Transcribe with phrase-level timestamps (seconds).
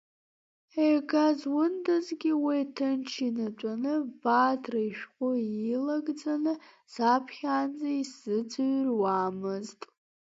[0.87, 5.31] Ега зундазгьы уи ҭынч инатәаны Бадра ишәҟәы
[5.73, 6.53] илагӡаны
[6.93, 9.79] саԥхьаанӡа исзыӡрҩуамызт.